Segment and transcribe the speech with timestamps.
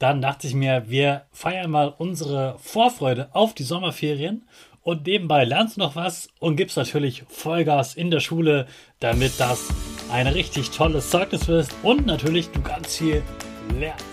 [0.00, 4.48] Dann dachte ich mir, wir feiern mal unsere Vorfreude auf die Sommerferien
[4.80, 8.66] und nebenbei lernst du noch was und gibst natürlich Vollgas in der Schule,
[8.98, 9.68] damit das
[10.10, 13.22] ein richtig tolles Zeugnis wird und natürlich du ganz viel
[13.78, 14.06] lernst.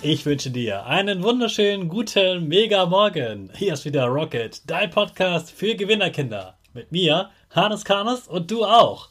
[0.00, 3.50] Ich wünsche dir einen wunderschönen guten Mega Morgen.
[3.54, 6.56] Hier ist wieder Rocket, dein Podcast für Gewinnerkinder.
[6.72, 9.10] Mit mir, Hannes Karnes und du auch.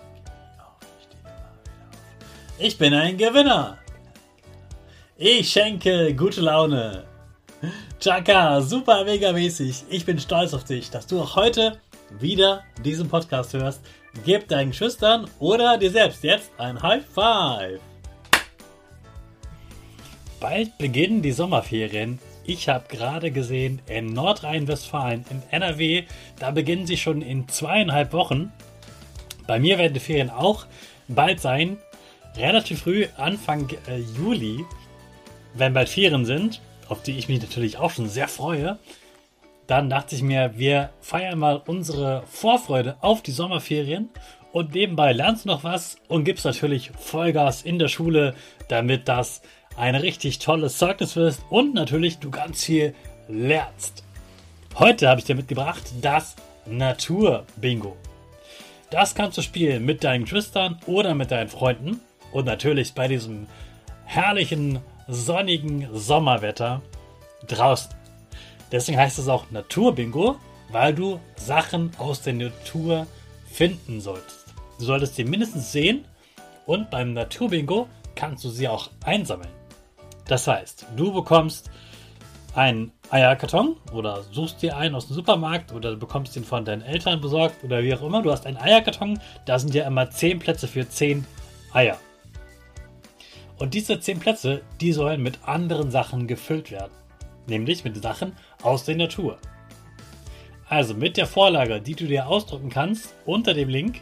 [2.63, 3.79] Ich bin ein Gewinner.
[5.17, 7.05] Ich schenke gute Laune.
[7.99, 9.85] Chaka, super mega mäßig.
[9.89, 11.79] Ich bin stolz auf dich, dass du auch heute
[12.19, 13.81] wieder diesen Podcast hörst.
[14.25, 17.79] Gib deinen Schüchtern oder dir selbst jetzt ein High Five.
[20.39, 22.19] Bald beginnen die Sommerferien.
[22.45, 26.03] Ich habe gerade gesehen, in Nordrhein-Westfalen, in NRW,
[26.37, 28.51] da beginnen sie schon in zweieinhalb Wochen.
[29.47, 30.67] Bei mir werden die Ferien auch
[31.07, 31.79] bald sein.
[32.35, 34.65] Relativ früh, Anfang äh, Juli,
[35.53, 36.61] wenn bald Ferien sind
[36.91, 38.77] auf die ich mich natürlich auch schon sehr freue.
[39.65, 44.09] Dann dachte ich mir, wir feiern mal unsere Vorfreude auf die Sommerferien
[44.51, 48.35] und nebenbei lernst du noch was und gibst natürlich Vollgas in der Schule,
[48.67, 49.41] damit das
[49.77, 52.93] ein richtig tolles Zeugnis wird und natürlich du ganz viel
[53.29, 54.03] lernst.
[54.77, 57.95] Heute habe ich dir mitgebracht das Natur-Bingo.
[58.89, 63.47] Das kannst du spielen mit deinen Geschwistern oder mit deinen Freunden und natürlich bei diesem
[64.05, 66.81] herrlichen sonnigen Sommerwetter
[67.47, 67.91] draußen.
[68.71, 70.37] Deswegen heißt es auch Naturbingo,
[70.69, 73.07] weil du Sachen aus der Natur
[73.49, 74.45] finden solltest.
[74.79, 76.05] Du solltest sie mindestens sehen
[76.65, 79.51] und beim Naturbingo kannst du sie auch einsammeln.
[80.27, 81.69] Das heißt, du bekommst
[82.53, 87.21] einen Eierkarton oder suchst dir einen aus dem Supermarkt oder bekommst ihn von deinen Eltern
[87.21, 88.21] besorgt oder wie auch immer.
[88.21, 91.25] Du hast einen Eierkarton, da sind ja immer 10 Plätze für 10
[91.73, 91.97] Eier.
[93.61, 96.93] Und diese 10 Plätze, die sollen mit anderen Sachen gefüllt werden.
[97.45, 99.37] Nämlich mit Sachen aus der Natur.
[100.67, 104.01] Also mit der Vorlage, die du dir ausdrucken kannst, unter dem Link,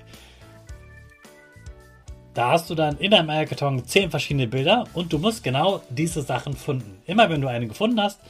[2.33, 6.21] da hast du dann in deinem Eierkarton 10 verschiedene Bilder und du musst genau diese
[6.21, 7.01] Sachen finden.
[7.05, 8.21] Immer wenn du eine gefunden hast,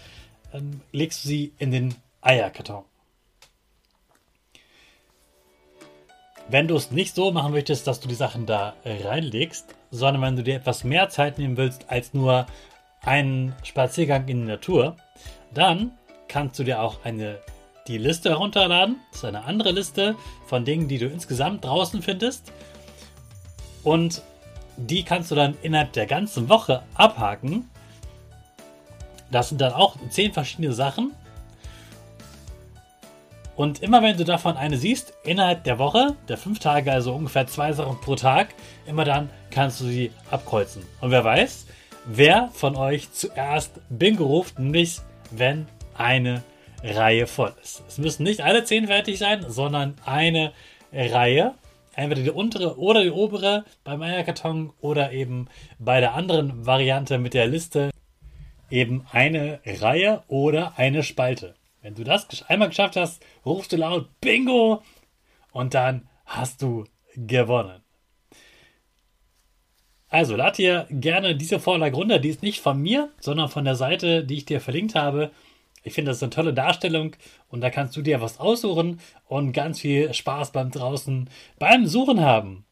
[0.52, 2.86] ähm, legst du sie in den Eierkarton.
[6.50, 10.36] Wenn du es nicht so machen möchtest, dass du die Sachen da reinlegst, sondern wenn
[10.36, 12.48] du dir etwas mehr Zeit nehmen willst als nur
[13.02, 14.96] einen Spaziergang in die Natur,
[15.54, 15.92] dann
[16.28, 17.38] kannst du dir auch eine,
[17.88, 18.98] die Liste herunterladen.
[19.12, 20.16] Das ist eine andere Liste
[20.48, 22.52] von Dingen, die du insgesamt draußen findest.
[23.84, 24.24] Und
[24.76, 27.70] die kannst du dann innerhalb der ganzen Woche abhaken.
[29.30, 31.12] Das sind dann auch zehn verschiedene Sachen.
[33.60, 37.46] Und immer wenn du davon eine siehst, innerhalb der Woche, der fünf Tage, also ungefähr
[37.46, 38.56] zwei Sachen pro Tag,
[38.88, 40.84] immer dann kannst du sie abkreuzen.
[41.02, 41.66] Und wer weiß,
[42.06, 45.02] wer von euch zuerst Bingo ruft, nämlich
[45.32, 46.42] wenn eine
[46.86, 47.84] Reihe voll ist.
[47.86, 50.54] Es müssen nicht alle zehn fertig sein, sondern eine
[50.94, 51.54] Reihe.
[51.96, 57.34] Entweder die untere oder die obere beim Eierkarton oder eben bei der anderen Variante mit
[57.34, 57.90] der Liste
[58.70, 61.56] eben eine Reihe oder eine Spalte.
[61.82, 64.84] Wenn du das einmal geschafft hast, rufst du laut Bingo
[65.52, 66.86] und dann hast du
[67.16, 67.82] gewonnen.
[70.10, 72.20] Also lad dir gerne diese Vorlage runter.
[72.20, 75.32] Die ist nicht von mir, sondern von der Seite, die ich dir verlinkt habe.
[75.84, 77.16] Ich finde, das ist eine tolle Darstellung
[77.48, 82.20] und da kannst du dir was aussuchen und ganz viel Spaß beim draußen beim Suchen
[82.22, 82.66] haben.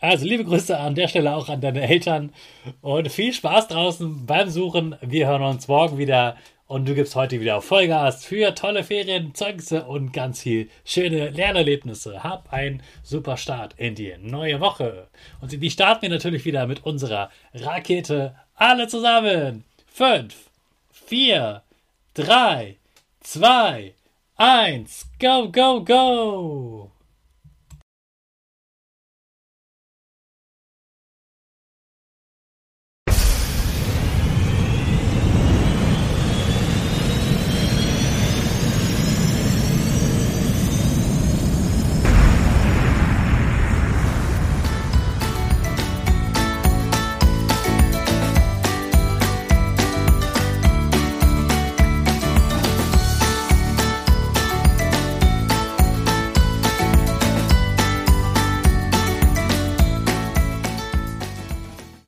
[0.00, 2.32] Also liebe Grüße an der Stelle auch an deine Eltern
[2.80, 4.96] und viel Spaß draußen beim Suchen.
[5.00, 9.84] Wir hören uns morgen wieder und du gibst heute wieder Vollgas für tolle Ferien, Zeugnisse
[9.84, 12.24] und ganz viel schöne Lernerlebnisse.
[12.24, 15.08] Hab einen super Start in die neue Woche.
[15.40, 18.34] Und die starten wir natürlich wieder mit unserer Rakete.
[18.54, 19.64] Alle zusammen.
[19.92, 20.34] 5,
[20.90, 21.62] 4,
[22.14, 22.76] 3,
[23.20, 23.94] 2,
[24.36, 25.06] 1.
[25.20, 26.83] Go, go, go!